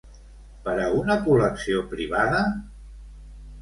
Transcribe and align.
Per 0.67 0.73
a 0.85 0.87
una 1.01 1.19
col·lecció 1.27 1.85
privada? 1.95 2.45